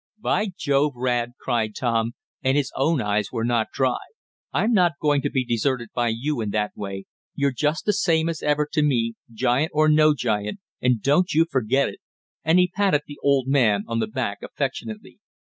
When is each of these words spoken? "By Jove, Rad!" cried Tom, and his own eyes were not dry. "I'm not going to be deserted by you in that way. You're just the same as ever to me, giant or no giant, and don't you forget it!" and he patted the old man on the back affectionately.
"By 0.17 0.47
Jove, 0.57 0.93
Rad!" 0.95 1.33
cried 1.39 1.75
Tom, 1.75 2.13
and 2.41 2.57
his 2.57 2.71
own 2.75 3.01
eyes 3.03 3.27
were 3.31 3.45
not 3.45 3.67
dry. 3.71 3.99
"I'm 4.51 4.73
not 4.73 4.93
going 4.99 5.21
to 5.21 5.29
be 5.29 5.45
deserted 5.45 5.89
by 5.93 6.07
you 6.07 6.41
in 6.41 6.49
that 6.49 6.71
way. 6.75 7.05
You're 7.35 7.51
just 7.55 7.85
the 7.85 7.93
same 7.93 8.27
as 8.27 8.41
ever 8.41 8.67
to 8.71 8.81
me, 8.81 9.13
giant 9.31 9.73
or 9.75 9.87
no 9.89 10.15
giant, 10.15 10.59
and 10.81 11.03
don't 11.03 11.31
you 11.35 11.45
forget 11.47 11.87
it!" 11.87 11.99
and 12.43 12.57
he 12.57 12.67
patted 12.75 13.01
the 13.05 13.19
old 13.21 13.47
man 13.47 13.83
on 13.87 13.99
the 13.99 14.07
back 14.07 14.39
affectionately. 14.41 15.19